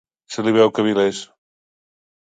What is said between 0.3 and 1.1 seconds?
Se li veu que vil